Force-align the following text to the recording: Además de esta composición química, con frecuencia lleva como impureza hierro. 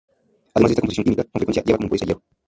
Además 0.55 0.69
de 0.69 0.73
esta 0.73 0.81
composición 0.81 1.03
química, 1.03 1.23
con 1.25 1.31
frecuencia 1.41 1.63
lleva 1.63 1.77
como 1.77 1.85
impureza 1.85 2.05
hierro. 2.05 2.23